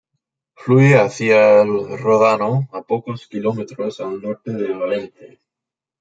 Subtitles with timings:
[0.55, 5.39] Fluye hacia el Ródano, a pocos kilómetros al norte de Valence.